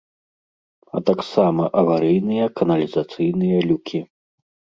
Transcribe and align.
А 0.97 1.01
таксама 1.09 1.67
аварыйныя 1.81 2.45
каналізацыйныя 2.61 3.59
люкі. 3.73 3.99